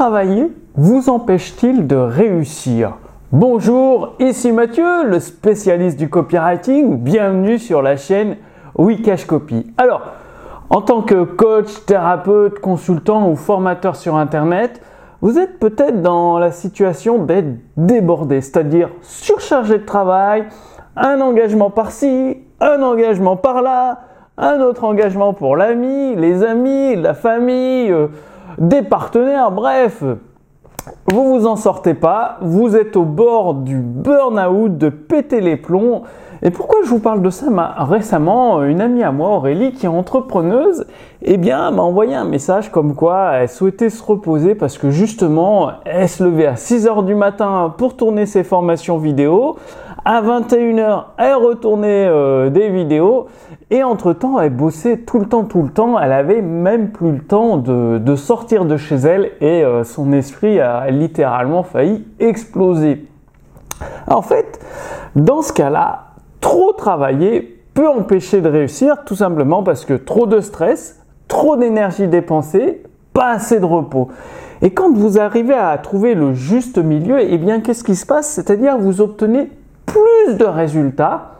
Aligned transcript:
travailler 0.00 0.50
vous 0.76 1.10
empêche-t-il 1.10 1.86
de 1.86 1.94
réussir? 1.94 2.94
Bonjour, 3.32 4.14
ici 4.18 4.50
Mathieu, 4.50 5.04
le 5.04 5.20
spécialiste 5.20 5.98
du 5.98 6.08
copywriting. 6.08 6.96
Bienvenue 6.96 7.58
sur 7.58 7.82
la 7.82 7.98
chaîne 7.98 8.38
Wikash 8.78 9.26
Copy. 9.26 9.70
Alors, 9.76 10.00
en 10.70 10.80
tant 10.80 11.02
que 11.02 11.24
coach, 11.24 11.84
thérapeute, 11.84 12.60
consultant 12.60 13.28
ou 13.28 13.36
formateur 13.36 13.94
sur 13.94 14.16
Internet, 14.16 14.80
vous 15.20 15.38
êtes 15.38 15.58
peut-être 15.58 16.00
dans 16.00 16.38
la 16.38 16.50
situation 16.50 17.18
d'être 17.18 17.58
débordé, 17.76 18.40
c'est-à-dire 18.40 18.88
surchargé 19.02 19.76
de 19.76 19.84
travail, 19.84 20.46
un 20.96 21.20
engagement 21.20 21.68
par-ci, 21.68 22.38
un 22.58 22.82
engagement 22.82 23.36
par-là, 23.36 23.98
un 24.38 24.60
autre 24.62 24.84
engagement 24.84 25.34
pour 25.34 25.56
l'ami, 25.56 26.16
les 26.16 26.42
amis, 26.42 26.96
la 26.96 27.12
famille, 27.12 27.92
euh, 27.92 28.06
des 28.58 28.82
partenaires, 28.82 29.50
bref. 29.50 30.02
Vous 31.06 31.24
vous 31.24 31.46
en 31.46 31.56
sortez 31.56 31.94
pas, 31.94 32.38
vous 32.40 32.74
êtes 32.74 32.96
au 32.96 33.04
bord 33.04 33.54
du 33.54 33.76
burn-out, 33.76 34.78
de 34.78 34.88
péter 34.88 35.40
les 35.40 35.56
plombs. 35.56 36.02
Et 36.42 36.50
pourquoi 36.50 36.78
je 36.84 36.88
vous 36.88 37.00
parle 37.00 37.20
de 37.20 37.28
ça 37.28 37.46
Récemment, 37.78 38.62
une 38.64 38.80
amie 38.80 39.02
à 39.02 39.12
moi, 39.12 39.28
Aurélie, 39.28 39.72
qui 39.72 39.84
est 39.84 39.90
entrepreneuse, 39.90 40.86
eh 41.20 41.36
bien, 41.36 41.70
m'a 41.70 41.82
envoyé 41.82 42.14
un 42.14 42.24
message 42.24 42.70
comme 42.70 42.94
quoi 42.94 43.32
elle 43.34 43.48
souhaitait 43.50 43.90
se 43.90 44.02
reposer 44.02 44.54
parce 44.54 44.78
que 44.78 44.90
justement, 44.90 45.70
elle 45.84 46.08
se 46.08 46.24
levait 46.24 46.46
à 46.46 46.56
6 46.56 46.86
heures 46.86 47.02
du 47.02 47.14
matin 47.14 47.74
pour 47.76 47.94
tourner 47.94 48.24
ses 48.24 48.42
formations 48.42 48.96
vidéo. 48.96 49.56
À 50.04 50.22
21h, 50.22 51.04
elle 51.18 51.34
retournait 51.34 52.50
des 52.50 52.70
vidéos. 52.70 53.26
Et 53.72 53.84
entre-temps, 53.84 54.40
elle 54.40 54.54
bossait 54.54 54.98
tout 54.98 55.20
le 55.20 55.26
temps, 55.26 55.44
tout 55.44 55.62
le 55.62 55.68
temps. 55.68 55.98
Elle 55.98 56.12
avait 56.12 56.42
même 56.42 56.90
plus 56.90 57.12
le 57.12 57.20
temps 57.20 57.56
de, 57.56 58.16
sortir 58.16 58.64
de 58.64 58.76
chez 58.76 58.96
elle 58.96 59.30
et 59.40 59.64
euh, 59.64 59.84
son 59.84 60.12
esprit 60.12 60.58
a 60.58 60.90
littéralement 60.90 61.62
failli 61.62 62.04
exploser. 62.18 63.06
En 64.08 64.22
fait, 64.22 64.60
dans 65.14 65.42
ce 65.42 65.52
cas-là, 65.52 66.06
trop 66.40 66.72
travailler 66.72 67.62
peut 67.74 67.88
empêcher 67.88 68.40
de 68.40 68.48
réussir 68.48 69.04
tout 69.04 69.14
simplement 69.14 69.62
parce 69.62 69.84
que 69.84 69.94
trop 69.94 70.26
de 70.26 70.40
stress, 70.40 71.00
trop 71.28 71.56
d'énergie 71.56 72.08
dépensée, 72.08 72.82
pas 73.12 73.30
assez 73.30 73.60
de 73.60 73.64
repos. 73.64 74.08
Et 74.62 74.70
quand 74.70 74.92
vous 74.92 75.18
arrivez 75.18 75.54
à 75.54 75.78
trouver 75.78 76.14
le 76.14 76.34
juste 76.34 76.78
milieu, 76.78 77.20
eh 77.20 77.38
bien 77.38 77.60
qu'est-ce 77.60 77.84
qui 77.84 77.94
se 77.94 78.04
passe? 78.04 78.28
C'est-à-dire 78.28 78.76
vous 78.76 79.00
obtenez 79.00 79.48
de 80.36 80.44
résultats, 80.44 81.32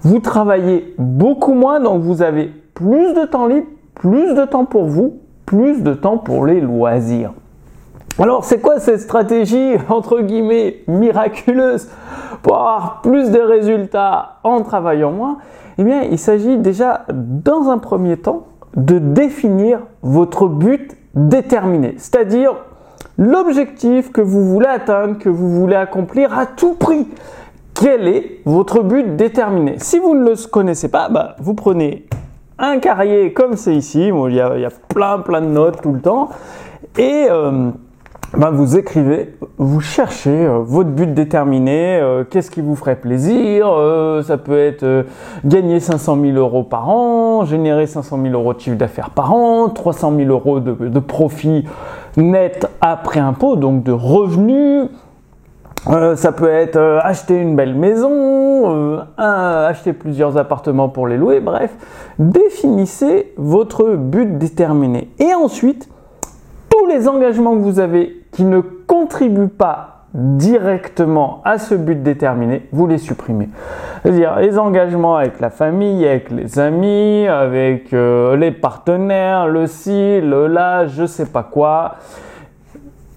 vous 0.00 0.18
travaillez 0.18 0.94
beaucoup 0.98 1.54
moins, 1.54 1.80
donc 1.80 2.02
vous 2.02 2.22
avez 2.22 2.52
plus 2.74 3.14
de 3.14 3.24
temps 3.24 3.46
libre, 3.46 3.66
plus 3.94 4.34
de 4.34 4.44
temps 4.44 4.64
pour 4.64 4.84
vous, 4.84 5.18
plus 5.46 5.82
de 5.82 5.94
temps 5.94 6.18
pour 6.18 6.46
les 6.46 6.60
loisirs. 6.60 7.32
Alors 8.18 8.44
c'est 8.44 8.60
quoi 8.60 8.78
cette 8.78 9.00
stratégie 9.00 9.74
entre 9.88 10.20
guillemets 10.20 10.82
miraculeuse 10.86 11.88
pour 12.42 12.56
avoir 12.56 13.00
plus 13.02 13.30
de 13.30 13.40
résultats 13.40 14.38
en 14.44 14.62
travaillant 14.62 15.10
moins? 15.10 15.38
Eh 15.78 15.84
bien 15.84 16.02
il 16.02 16.18
s'agit 16.18 16.58
déjà 16.58 17.06
dans 17.12 17.70
un 17.70 17.78
premier 17.78 18.16
temps 18.16 18.46
de 18.76 18.98
définir 18.98 19.80
votre 20.02 20.46
but 20.48 20.96
déterminé, 21.14 21.94
c'est-à-dire 21.96 22.54
l'objectif 23.18 24.10
que 24.12 24.20
vous 24.20 24.44
voulez 24.44 24.66
atteindre, 24.66 25.18
que 25.18 25.28
vous 25.28 25.48
voulez 25.50 25.76
accomplir 25.76 26.36
à 26.36 26.46
tout 26.46 26.74
prix. 26.74 27.08
Quel 27.74 28.06
est 28.06 28.40
votre 28.44 28.84
but 28.84 29.16
déterminé? 29.16 29.74
Si 29.78 29.98
vous 29.98 30.14
ne 30.14 30.30
le 30.30 30.48
connaissez 30.48 30.88
pas, 30.88 31.08
bah, 31.08 31.34
vous 31.40 31.54
prenez 31.54 32.06
un 32.56 32.78
carrier 32.78 33.32
comme 33.32 33.56
c'est 33.56 33.74
ici, 33.74 34.10
il, 34.10 34.34
y 34.34 34.40
a, 34.40 34.68
plein 34.88 35.18
plein 35.18 35.40
de 35.40 35.48
notes 35.48 35.82
tout 35.82 35.92
le 35.92 36.00
temps, 36.00 36.28
et 36.96 37.26
euh, 37.28 37.70
bah, 38.36 38.52
vous 38.52 38.76
écrivez, 38.76 39.34
vous 39.58 39.80
cherchez 39.80 40.46
euh, 40.46 40.60
votre 40.60 40.90
but 40.90 41.12
déterminé, 41.12 41.96
euh, 41.96 42.22
qu'est-ce 42.22 42.52
qui 42.52 42.60
vous 42.60 42.76
ferait 42.76 42.94
plaisir, 42.94 43.66
ça 44.24 44.38
peut 44.38 44.58
être 44.58 45.06
gagner 45.44 45.80
500 45.80 46.16
000 46.20 46.36
euros 46.36 46.62
par 46.62 46.88
an, 46.88 47.44
générer 47.44 47.88
500 47.88 48.20
000 48.22 48.34
euros 48.34 48.54
de 48.54 48.60
chiffre 48.60 48.76
d'affaires 48.76 49.10
par 49.10 49.34
an, 49.34 49.68
300 49.68 50.12
000 50.16 50.30
euros 50.30 50.60
de, 50.60 50.74
de 50.74 50.98
profit 51.00 51.64
net 52.16 52.68
après 52.80 53.18
impôt, 53.18 53.56
donc 53.56 53.82
de 53.82 53.90
revenus, 53.90 54.90
euh, 55.88 56.16
ça 56.16 56.32
peut 56.32 56.48
être 56.48 56.76
euh, 56.76 56.98
acheter 57.02 57.36
une 57.36 57.56
belle 57.56 57.74
maison, 57.74 58.10
euh, 58.10 59.00
acheter 59.18 59.92
plusieurs 59.92 60.38
appartements 60.38 60.88
pour 60.88 61.06
les 61.06 61.18
louer, 61.18 61.40
bref, 61.40 61.74
définissez 62.18 63.34
votre 63.36 63.94
but 63.96 64.38
déterminé. 64.38 65.10
Et 65.18 65.34
ensuite, 65.34 65.90
tous 66.70 66.86
les 66.86 67.06
engagements 67.06 67.54
que 67.54 67.60
vous 67.60 67.80
avez 67.80 68.22
qui 68.32 68.44
ne 68.44 68.60
contribuent 68.60 69.48
pas 69.48 70.06
directement 70.14 71.42
à 71.44 71.58
ce 71.58 71.74
but 71.74 72.02
déterminé, 72.02 72.66
vous 72.72 72.86
les 72.86 72.98
supprimez. 72.98 73.50
C'est-à-dire 74.02 74.36
les 74.38 74.58
engagements 74.58 75.16
avec 75.16 75.38
la 75.40 75.50
famille, 75.50 76.06
avec 76.06 76.30
les 76.30 76.58
amis, 76.58 77.26
avec 77.26 77.90
les 77.90 78.52
partenaires, 78.52 79.48
le 79.48 79.66
ci, 79.66 80.20
le 80.20 80.46
là, 80.46 80.86
je 80.86 81.04
sais 81.04 81.26
pas 81.26 81.42
quoi, 81.42 81.96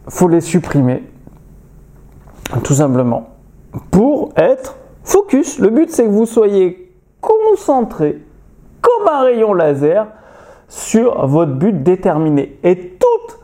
faut 0.07 0.27
les 0.27 0.41
supprimer 0.41 1.03
tout 2.63 2.73
simplement. 2.73 3.27
Pour 3.91 4.29
être 4.35 4.77
focus. 5.03 5.59
Le 5.59 5.69
but, 5.69 5.89
c'est 5.89 6.05
que 6.05 6.09
vous 6.09 6.25
soyez 6.25 6.91
concentré 7.21 8.21
comme 8.81 9.07
un 9.07 9.23
rayon 9.23 9.53
laser 9.53 10.07
sur 10.67 11.25
votre 11.27 11.53
but 11.53 11.83
déterminé. 11.83 12.57
Et 12.63 12.97
toutes, 12.99 13.39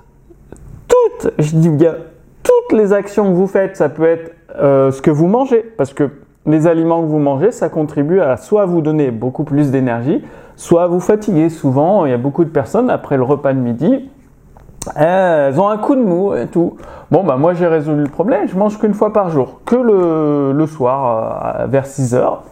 toutes, 0.87 1.31
je 1.39 1.55
dis 1.55 1.69
bien, 1.69 1.95
toutes 2.43 2.77
les 2.77 2.93
actions 2.93 3.29
que 3.29 3.35
vous 3.35 3.47
faites, 3.47 3.77
ça 3.77 3.89
peut 3.89 4.05
être 4.05 4.33
euh, 4.55 4.91
ce 4.91 5.01
que 5.01 5.11
vous 5.11 5.27
mangez, 5.27 5.61
parce 5.77 5.93
que 5.93 6.09
les 6.45 6.67
aliments 6.67 7.01
que 7.01 7.07
vous 7.07 7.19
mangez, 7.19 7.51
ça 7.51 7.69
contribue 7.69 8.19
à 8.19 8.35
soit 8.37 8.65
vous 8.65 8.81
donner 8.81 9.11
beaucoup 9.11 9.45
plus 9.45 9.71
d'énergie, 9.71 10.23
soit 10.55 10.87
vous 10.87 10.99
fatiguer. 10.99 11.49
Souvent, 11.49 12.05
il 12.05 12.11
y 12.11 12.13
a 12.13 12.17
beaucoup 12.17 12.43
de 12.43 12.49
personnes, 12.49 12.89
après 12.89 13.15
le 13.15 13.23
repas 13.23 13.53
de 13.53 13.59
midi, 13.59 14.09
elles 14.95 15.59
ont 15.59 15.69
un 15.69 15.77
coup 15.77 15.95
de 15.95 16.01
mou 16.01 16.35
et 16.35 16.47
tout. 16.47 16.77
Bon, 17.11 17.23
bah 17.23 17.37
moi 17.37 17.53
j'ai 17.53 17.67
résolu 17.67 18.03
le 18.03 18.09
problème, 18.09 18.47
je 18.47 18.57
mange 18.57 18.79
qu'une 18.79 18.93
fois 18.93 19.13
par 19.13 19.29
jour, 19.29 19.61
que 19.65 19.75
le, 19.75 20.65
soir 20.67 21.61
euh, 21.61 21.65
vers 21.67 21.85
6 21.85 22.15
heures. 22.15 22.43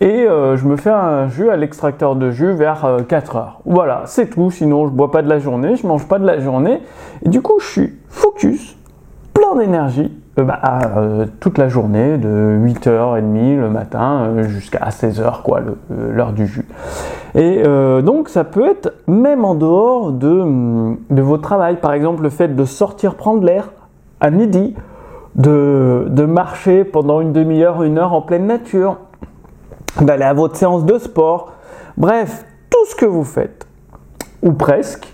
Et 0.00 0.26
euh, 0.28 0.56
je 0.56 0.66
me 0.66 0.76
fais 0.76 0.90
un 0.90 1.28
jus 1.28 1.48
à 1.48 1.56
l'extracteur 1.56 2.16
de 2.16 2.30
jus 2.30 2.52
vers 2.52 2.86
4 3.08 3.36
euh, 3.36 3.38
heures. 3.38 3.60
Voilà, 3.64 4.02
c'est 4.04 4.26
tout. 4.26 4.50
Sinon, 4.50 4.86
je 4.86 4.92
bois 4.92 5.10
pas 5.10 5.22
de 5.22 5.28
la 5.28 5.38
journée, 5.38 5.76
je 5.76 5.86
mange 5.86 6.06
pas 6.06 6.18
de 6.18 6.26
la 6.26 6.38
journée. 6.40 6.82
Et 7.24 7.30
du 7.30 7.40
coup, 7.40 7.58
je 7.58 7.66
suis 7.66 7.94
focus, 8.10 8.76
d'énergie 9.54 10.12
euh, 10.38 10.42
bah, 10.42 10.60
euh, 10.96 11.26
toute 11.40 11.58
la 11.58 11.68
journée, 11.68 12.18
de 12.18 12.58
8h30 12.62 13.58
le 13.58 13.70
matin 13.70 14.24
euh, 14.24 14.42
jusqu'à 14.42 14.88
16h, 14.88 15.42
quoi, 15.42 15.60
l'heure 15.90 16.32
du 16.32 16.46
jus. 16.46 16.66
Et 17.34 17.62
donc, 18.02 18.30
ça 18.30 18.44
peut 18.44 18.66
être 18.66 18.94
même 19.06 19.44
en 19.44 19.54
dehors 19.54 20.10
de, 20.10 20.96
de 21.10 21.20
votre 21.20 21.42
travail. 21.42 21.76
Par 21.76 21.92
exemple, 21.92 22.22
le 22.22 22.30
fait 22.30 22.48
de 22.48 22.64
sortir 22.64 23.14
prendre 23.14 23.44
l'air 23.44 23.72
à 24.20 24.30
midi, 24.30 24.74
de, 25.34 26.06
de 26.08 26.24
marcher 26.24 26.84
pendant 26.84 27.20
une 27.20 27.34
demi-heure, 27.34 27.82
une 27.82 27.98
heure 27.98 28.14
en 28.14 28.22
pleine 28.22 28.46
nature, 28.46 28.96
d'aller 30.00 30.24
à 30.24 30.32
votre 30.32 30.56
séance 30.56 30.86
de 30.86 30.96
sport. 30.96 31.52
Bref, 31.98 32.46
tout 32.70 32.86
ce 32.86 32.96
que 32.96 33.04
vous 33.04 33.24
faites, 33.24 33.66
ou 34.42 34.52
presque, 34.52 35.12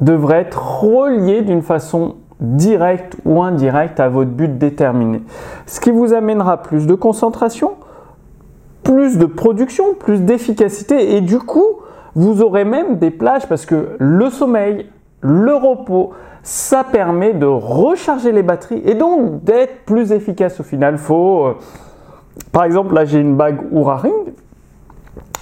devrait 0.00 0.40
être 0.40 0.82
relié 0.82 1.42
d'une 1.42 1.62
façon 1.62 2.16
direct 2.40 3.16
ou 3.24 3.42
indirect 3.42 4.00
à 4.00 4.08
votre 4.08 4.30
but 4.30 4.58
déterminé. 4.58 5.22
Ce 5.66 5.80
qui 5.80 5.90
vous 5.90 6.12
amènera 6.12 6.62
plus 6.62 6.86
de 6.86 6.94
concentration, 6.94 7.72
plus 8.82 9.18
de 9.18 9.26
production, 9.26 9.94
plus 9.98 10.22
d'efficacité 10.22 11.16
et 11.16 11.20
du 11.20 11.38
coup, 11.38 11.66
vous 12.14 12.42
aurez 12.42 12.64
même 12.64 12.96
des 12.96 13.10
plages 13.10 13.46
parce 13.46 13.66
que 13.66 13.90
le 13.98 14.30
sommeil, 14.30 14.86
le 15.20 15.54
repos, 15.54 16.12
ça 16.42 16.84
permet 16.84 17.34
de 17.34 17.46
recharger 17.46 18.32
les 18.32 18.42
batteries 18.42 18.82
et 18.84 18.94
donc 18.94 19.44
d'être 19.44 19.84
plus 19.84 20.12
efficace 20.12 20.60
au 20.60 20.62
final. 20.62 20.96
Faut, 20.96 21.46
euh, 21.46 21.54
par 22.52 22.64
exemple, 22.64 22.94
là 22.94 23.04
j'ai 23.04 23.20
une 23.20 23.36
bague 23.36 23.60
Oura 23.70 23.96
Ring 23.96 24.32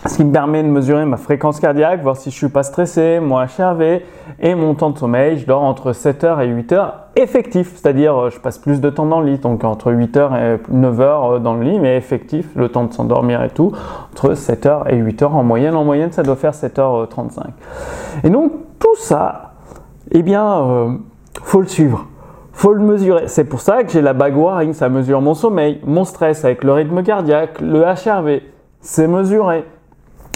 ce 0.09 0.17
qui 0.17 0.25
me 0.25 0.33
permet 0.33 0.63
de 0.63 0.69
mesurer 0.69 1.05
ma 1.05 1.19
fréquence 1.19 1.61
cardiaque, 1.61 2.03
voir 2.03 2.17
si 2.17 2.31
je 2.31 2.35
suis 2.35 2.49
pas 2.49 2.63
stressé, 2.63 3.21
mon 3.21 3.37
HRV 3.37 4.01
et 4.41 4.55
mon 4.55 4.75
temps 4.75 4.91
de 4.91 4.99
sommeil. 4.99 5.39
Je 5.39 5.47
dors 5.47 5.63
entre 5.63 5.93
7h 5.93 6.43
et 6.43 6.49
8h 6.49 6.93
effectif, 7.17 7.75
c'est-à-dire 7.77 8.17
euh, 8.17 8.31
je 8.31 8.41
passe 8.41 8.59
plus 8.59 8.81
de 8.81 8.89
temps 8.91 9.07
dans 9.07 9.21
le 9.21 9.27
lit, 9.27 9.39
donc 9.39 9.65
entre 9.65 9.93
8h 9.93 10.37
et 10.37 10.75
9h 10.75 11.01
euh, 11.01 11.39
dans 11.39 11.55
le 11.55 11.63
lit, 11.63 11.79
mais 11.79 11.97
effectif, 11.97 12.49
le 12.57 12.71
temps 12.71 12.85
de 12.85 12.93
s'endormir 12.93 13.43
et 13.43 13.51
tout, 13.51 13.73
entre 14.13 14.33
7h 14.33 14.89
et 14.89 14.97
8h 14.97 15.27
en 15.27 15.45
moyenne. 15.45 15.75
En 15.75 15.85
moyenne, 15.85 16.13
ça 16.13 16.23
doit 16.23 16.37
faire 16.37 16.53
7h35. 16.53 17.43
Et 18.25 18.31
donc 18.31 18.53
tout 18.79 18.97
ça, 18.97 19.53
eh 20.13 20.23
bien, 20.23 20.63
euh, 20.63 20.93
faut 21.43 21.61
le 21.61 21.69
suivre 21.69 22.07
faut 22.53 22.73
le 22.73 22.83
mesurer. 22.83 23.29
C'est 23.29 23.45
pour 23.45 23.61
ça 23.61 23.85
que 23.85 23.93
j'ai 23.93 24.03
la 24.03 24.13
Waring, 24.13 24.73
ça 24.73 24.89
mesure 24.89 25.21
mon 25.21 25.35
sommeil, 25.35 25.81
mon 25.87 26.05
stress 26.05 26.45
avec 26.45 26.65
le 26.65 26.73
rythme 26.73 27.05
cardiaque, 27.05 27.61
le 27.61 27.83
HRV, 27.83 28.41
c'est 28.81 29.07
mesuré. 29.07 29.65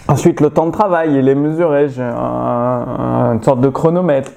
Ensuite, 0.08 0.40
le 0.40 0.50
temps 0.50 0.66
de 0.66 0.72
travail, 0.72 1.16
il 1.16 1.28
est 1.28 1.34
mesuré, 1.34 1.88
j'ai 1.88 2.02
une 2.02 3.43
sorte 3.43 3.60
de 3.60 3.69
chronomètre. 3.69 4.32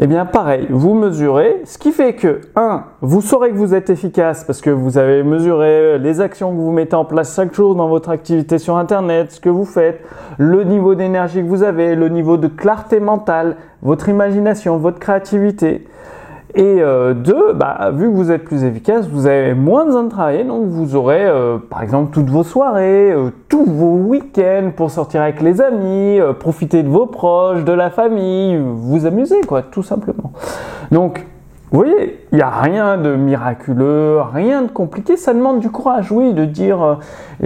Eh 0.00 0.06
bien, 0.06 0.26
pareil, 0.26 0.66
vous 0.70 0.94
mesurez, 0.94 1.62
ce 1.64 1.76
qui 1.76 1.90
fait 1.90 2.14
que, 2.14 2.40
1, 2.54 2.84
vous 3.00 3.20
saurez 3.20 3.50
que 3.50 3.56
vous 3.56 3.74
êtes 3.74 3.90
efficace 3.90 4.44
parce 4.44 4.60
que 4.60 4.70
vous 4.70 4.96
avez 4.96 5.24
mesuré 5.24 5.98
les 5.98 6.20
actions 6.20 6.52
que 6.52 6.56
vous 6.56 6.70
mettez 6.70 6.94
en 6.94 7.04
place 7.04 7.34
chaque 7.34 7.52
jour 7.52 7.74
dans 7.74 7.88
votre 7.88 8.10
activité 8.10 8.58
sur 8.58 8.76
Internet, 8.76 9.32
ce 9.32 9.40
que 9.40 9.48
vous 9.48 9.64
faites, 9.64 10.04
le 10.36 10.62
niveau 10.62 10.94
d'énergie 10.94 11.42
que 11.42 11.48
vous 11.48 11.64
avez, 11.64 11.96
le 11.96 12.08
niveau 12.08 12.36
de 12.36 12.46
clarté 12.46 13.00
mentale, 13.00 13.56
votre 13.82 14.08
imagination, 14.08 14.76
votre 14.76 15.00
créativité. 15.00 15.88
Et 16.54 16.62
euh, 16.80 17.12
deux, 17.12 17.52
bah, 17.54 17.90
vu 17.92 18.06
que 18.06 18.14
vous 18.14 18.30
êtes 18.30 18.44
plus 18.44 18.64
efficace, 18.64 19.06
vous 19.06 19.26
avez 19.26 19.52
moins 19.52 19.84
besoin 19.84 20.04
de 20.04 20.08
travailler, 20.08 20.44
donc 20.44 20.66
vous 20.68 20.96
aurez 20.96 21.26
euh, 21.26 21.58
par 21.58 21.82
exemple 21.82 22.10
toutes 22.10 22.30
vos 22.30 22.42
soirées, 22.42 23.12
euh, 23.12 23.30
tous 23.50 23.66
vos 23.66 23.96
week-ends 23.96 24.70
pour 24.74 24.90
sortir 24.90 25.20
avec 25.20 25.42
les 25.42 25.60
amis, 25.60 26.18
profiter 26.40 26.82
de 26.82 26.88
vos 26.88 27.04
proches, 27.04 27.64
de 27.64 27.72
la 27.72 27.90
famille, 27.90 28.58
vous 28.58 29.04
amuser 29.04 29.42
quoi, 29.42 29.60
tout 29.60 29.82
simplement. 29.82 30.32
Donc 30.90 31.26
vous 31.70 31.80
voyez, 31.80 32.18
il 32.32 32.36
n'y 32.36 32.42
a 32.42 32.48
rien 32.48 32.96
de 32.96 33.14
miraculeux, 33.14 34.20
rien 34.32 34.62
de 34.62 34.68
compliqué, 34.68 35.18
ça 35.18 35.34
demande 35.34 35.60
du 35.60 35.70
courage, 35.70 36.10
oui, 36.10 36.32
de 36.32 36.46
dire 36.46 36.98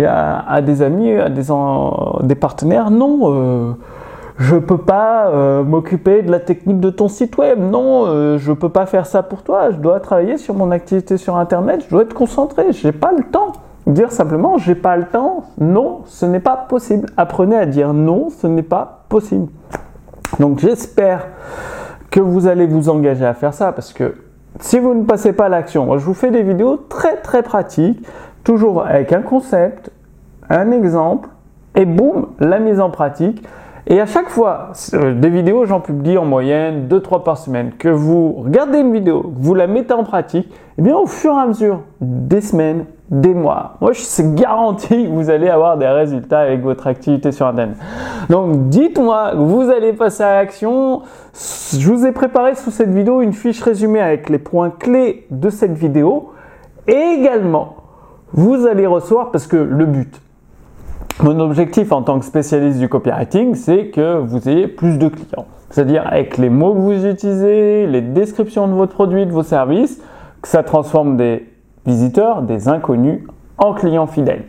à, 0.06 0.62
des 0.62 0.80
amis, 0.80 1.12
à 1.12 1.28
des 1.28 2.34
partenaires, 2.36 2.92
non 2.92 3.74
je 4.42 4.56
peux 4.56 4.78
pas 4.78 5.28
euh, 5.28 5.62
m'occuper 5.62 6.22
de 6.22 6.30
la 6.30 6.40
technique 6.40 6.80
de 6.80 6.90
ton 6.90 7.06
site 7.06 7.38
web. 7.38 7.60
Non, 7.60 8.06
euh, 8.06 8.38
je 8.38 8.52
peux 8.52 8.70
pas 8.70 8.86
faire 8.86 9.06
ça 9.06 9.22
pour 9.22 9.42
toi. 9.42 9.70
Je 9.70 9.76
dois 9.76 10.00
travailler 10.00 10.36
sur 10.36 10.54
mon 10.54 10.72
activité 10.72 11.16
sur 11.16 11.36
internet. 11.36 11.84
Je 11.84 11.90
dois 11.90 12.02
être 12.02 12.12
concentré. 12.12 12.72
J'ai 12.72 12.90
pas 12.90 13.12
le 13.16 13.22
temps. 13.22 13.52
Dire 13.86 14.10
simplement 14.10 14.58
j'ai 14.58 14.74
pas 14.74 14.96
le 14.96 15.04
temps. 15.04 15.44
Non, 15.58 16.00
ce 16.06 16.26
n'est 16.26 16.40
pas 16.40 16.56
possible. 16.56 17.08
Apprenez 17.16 17.56
à 17.56 17.66
dire 17.66 17.94
non, 17.94 18.30
ce 18.30 18.48
n'est 18.48 18.62
pas 18.62 19.04
possible. 19.08 19.46
Donc 20.40 20.58
j'espère 20.58 21.28
que 22.10 22.18
vous 22.18 22.48
allez 22.48 22.66
vous 22.66 22.88
engager 22.88 23.24
à 23.24 23.34
faire 23.34 23.54
ça 23.54 23.70
parce 23.70 23.92
que 23.92 24.16
si 24.60 24.80
vous 24.80 24.94
ne 24.94 25.04
passez 25.04 25.32
pas 25.32 25.46
à 25.46 25.48
l'action, 25.48 25.98
je 25.98 26.04
vous 26.04 26.14
fais 26.14 26.32
des 26.32 26.42
vidéos 26.42 26.76
très 26.88 27.16
très 27.16 27.42
pratiques, 27.42 28.04
toujours 28.42 28.84
avec 28.84 29.12
un 29.12 29.22
concept, 29.22 29.90
un 30.50 30.72
exemple 30.72 31.28
et 31.76 31.84
boum, 31.84 32.26
la 32.40 32.58
mise 32.58 32.80
en 32.80 32.90
pratique. 32.90 33.42
Et 33.88 34.00
à 34.00 34.06
chaque 34.06 34.28
fois, 34.28 34.72
euh, 34.94 35.12
des 35.12 35.28
vidéos, 35.28 35.64
j'en 35.64 35.80
publie 35.80 36.16
en 36.16 36.24
moyenne 36.24 36.86
2-3 36.88 37.24
par 37.24 37.36
semaine, 37.36 37.72
que 37.78 37.88
vous 37.88 38.32
regardez 38.32 38.78
une 38.78 38.92
vidéo, 38.92 39.22
que 39.22 39.44
vous 39.44 39.54
la 39.54 39.66
mettez 39.66 39.92
en 39.92 40.04
pratique, 40.04 40.48
eh 40.78 40.82
bien 40.82 40.96
au 40.96 41.06
fur 41.06 41.32
et 41.32 41.40
à 41.40 41.46
mesure 41.46 41.80
des 42.00 42.40
semaines, 42.40 42.84
des 43.10 43.34
mois, 43.34 43.76
moi 43.82 43.92
je 43.92 44.00
suis 44.00 44.22
garanti 44.32 45.04
que 45.04 45.10
vous 45.10 45.28
allez 45.28 45.48
avoir 45.48 45.76
des 45.76 45.86
résultats 45.86 46.40
avec 46.40 46.62
votre 46.62 46.86
activité 46.86 47.30
sur 47.30 47.46
Internet. 47.46 47.76
Donc 48.30 48.68
dites-moi, 48.70 49.34
vous 49.34 49.68
allez 49.68 49.92
passer 49.92 50.22
à 50.22 50.36
l'action. 50.36 51.02
Je 51.34 51.92
vous 51.92 52.06
ai 52.06 52.12
préparé 52.12 52.54
sous 52.54 52.70
cette 52.70 52.88
vidéo 52.88 53.20
une 53.20 53.34
fiche 53.34 53.60
résumée 53.60 54.00
avec 54.00 54.30
les 54.30 54.38
points 54.38 54.70
clés 54.70 55.26
de 55.30 55.50
cette 55.50 55.76
vidéo. 55.76 56.30
Et 56.86 57.16
également, 57.18 57.76
vous 58.32 58.66
allez 58.66 58.86
recevoir, 58.86 59.30
parce 59.30 59.46
que 59.46 59.56
le 59.56 59.84
but, 59.84 60.20
mon 61.22 61.38
objectif 61.40 61.92
en 61.92 62.02
tant 62.02 62.18
que 62.18 62.24
spécialiste 62.24 62.78
du 62.78 62.88
copywriting, 62.88 63.54
c'est 63.54 63.86
que 63.86 64.18
vous 64.18 64.48
ayez 64.48 64.66
plus 64.66 64.98
de 64.98 65.08
clients. 65.08 65.46
C'est-à-dire 65.70 66.06
avec 66.06 66.36
les 66.38 66.50
mots 66.50 66.74
que 66.74 66.78
vous 66.78 67.06
utilisez, 67.06 67.86
les 67.86 68.02
descriptions 68.02 68.68
de 68.68 68.72
votre 68.72 68.92
produit, 68.92 69.24
de 69.24 69.32
vos 69.32 69.42
services, 69.42 70.00
que 70.42 70.48
ça 70.48 70.62
transforme 70.62 71.16
des 71.16 71.48
visiteurs, 71.86 72.42
des 72.42 72.68
inconnus, 72.68 73.20
en 73.58 73.72
clients 73.72 74.06
fidèles. 74.06 74.44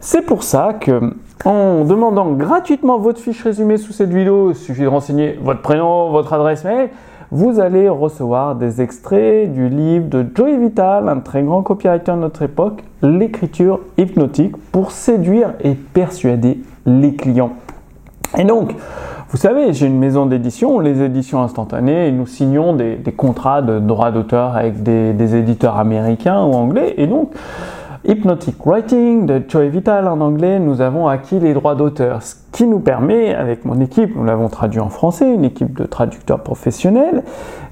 C'est 0.00 0.22
pour 0.22 0.42
ça 0.42 0.74
que 0.74 1.14
en 1.44 1.84
demandant 1.84 2.32
gratuitement 2.32 2.98
votre 2.98 3.20
fiche 3.20 3.42
résumée 3.42 3.76
sous 3.76 3.92
cette 3.92 4.12
vidéo, 4.12 4.50
il 4.50 4.56
suffit 4.56 4.82
de 4.82 4.88
renseigner 4.88 5.38
votre 5.40 5.62
prénom, 5.62 6.10
votre 6.10 6.32
adresse 6.32 6.64
mail, 6.64 6.90
vous 7.30 7.58
allez 7.58 7.88
recevoir 7.88 8.54
des 8.54 8.80
extraits 8.80 9.52
du 9.52 9.68
livre 9.68 10.08
de 10.08 10.24
Joey 10.34 10.58
Vital, 10.58 11.08
un 11.08 11.18
très 11.18 11.42
grand 11.42 11.62
copywriter 11.62 12.12
de 12.12 12.18
notre 12.18 12.42
époque, 12.42 12.82
L'écriture 13.02 13.80
hypnotique 13.98 14.56
pour 14.72 14.90
séduire 14.90 15.52
et 15.62 15.74
persuader 15.74 16.60
les 16.86 17.14
clients. 17.14 17.52
Et 18.38 18.44
donc, 18.44 18.74
vous 19.28 19.36
savez, 19.36 19.72
j'ai 19.72 19.86
une 19.86 19.98
maison 19.98 20.24
d'édition, 20.26 20.78
les 20.78 21.02
éditions 21.02 21.42
instantanées, 21.42 22.08
et 22.08 22.12
nous 22.12 22.26
signons 22.26 22.74
des, 22.74 22.98
contrats 23.16 23.60
de 23.60 23.80
droits 23.80 24.12
d'auteur 24.12 24.56
avec 24.56 24.82
des, 24.82 25.12
des, 25.12 25.36
éditeurs 25.36 25.76
américains 25.76 26.42
ou 26.44 26.52
anglais. 26.52 26.94
Et 26.96 27.06
donc, 27.06 27.32
Hypnotic 28.04 28.56
Writing 28.64 29.26
de 29.26 29.42
Joey 29.48 29.68
Vital 29.68 30.08
en 30.08 30.20
anglais, 30.20 30.58
nous 30.58 30.80
avons 30.80 31.08
acquis 31.08 31.38
les 31.38 31.54
droits 31.54 31.74
d'auteur, 31.74 32.22
ce 32.22 32.34
qui 32.52 32.66
nous 32.66 32.80
permet, 32.80 33.34
avec 33.34 33.64
mon 33.64 33.80
équipe, 33.80 34.14
nous 34.14 34.24
l'avons 34.24 34.48
traduit 34.48 34.80
en 34.80 34.88
français, 34.88 35.32
une 35.32 35.44
équipe 35.44 35.76
de 35.76 35.84
traducteurs 35.84 36.42
professionnels, 36.42 37.22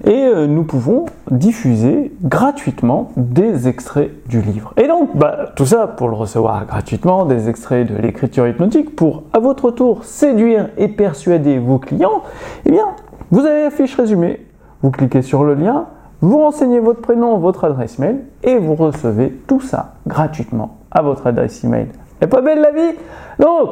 et 0.04 0.24
euh, 0.26 0.46
nous 0.46 0.64
pouvons 0.64 1.06
diffuser 1.30 2.12
gratuitement 2.22 3.10
des 3.16 3.68
extraits 3.68 4.10
du 4.28 4.40
livre. 4.40 4.72
Et 4.76 4.88
donc, 4.88 5.16
bah, 5.16 5.52
tout 5.56 5.66
ça 5.66 5.86
pour 5.86 6.08
le 6.08 6.14
recevoir 6.14 6.66
gratuitement, 6.66 7.24
des 7.24 7.48
extraits 7.48 7.90
de 7.90 7.96
l'écriture 7.96 8.46
hypnotique, 8.46 8.96
pour 8.96 9.24
à 9.32 9.38
votre 9.38 9.70
tour 9.70 10.04
séduire 10.04 10.68
et 10.76 10.88
persuader 10.88 11.58
vos 11.58 11.78
clients, 11.78 12.22
eh 12.66 12.70
bien, 12.70 12.86
vous 13.30 13.40
avez 13.40 13.64
la 13.64 13.70
fiche 13.70 13.94
résumée, 13.96 14.46
vous 14.82 14.90
cliquez 14.90 15.22
sur 15.22 15.44
le 15.44 15.54
lien, 15.54 15.86
vous 16.24 16.38
renseignez 16.38 16.80
votre 16.80 17.00
prénom, 17.00 17.36
votre 17.38 17.64
adresse 17.64 17.98
mail 17.98 18.24
et 18.42 18.56
vous 18.56 18.74
recevez 18.74 19.30
tout 19.46 19.60
ça 19.60 19.94
gratuitement 20.06 20.78
à 20.90 21.02
votre 21.02 21.26
adresse 21.26 21.62
email. 21.64 21.88
Et 22.20 22.26
pas 22.26 22.40
belle 22.40 22.60
la 22.60 22.70
vie? 22.70 22.96
Donc, 23.38 23.70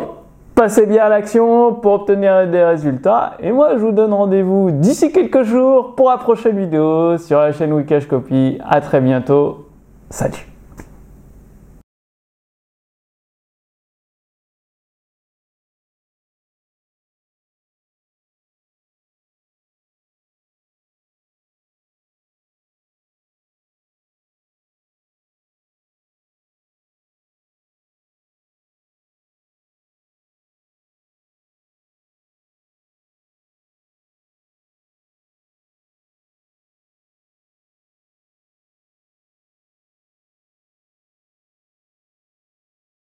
passez 0.55 0.85
bien 0.87 1.05
à 1.05 1.09
l'action 1.09 1.75
pour 1.75 1.93
obtenir 1.95 2.47
des 2.49 2.63
résultats. 2.63 3.35
Et 3.41 3.53
moi, 3.53 3.77
je 3.77 3.83
vous 3.83 3.93
donne 3.93 4.13
rendez-vous 4.13 4.71
d'ici 4.71 5.11
quelques 5.13 5.45
jours 5.45 5.95
pour 5.95 6.11
la 6.11 6.19
prochaine 6.19 6.59
vidéo 6.59 7.17
sur 7.17 7.39
la 7.39 7.53
chaîne 7.53 7.73
Wikash 7.73 8.07
Copy. 8.07 8.59
À 8.69 8.81
très 8.81 9.01
bientôt. 9.01 9.69
Salut 10.11 10.52